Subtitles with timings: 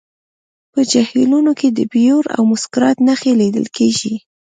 [0.71, 4.13] په جهیلونو کې د بیور او مسکرات نښې لیدل کیږي